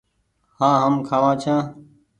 هآن 0.57 0.75
هم 0.83 0.93
کآوآن 1.07 1.35
ڇآن۔ 1.41 1.63